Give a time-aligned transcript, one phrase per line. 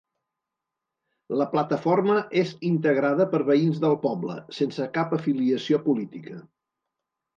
[1.41, 6.41] La plataforma és integrada per veïns del poble, sense cap afiliació política.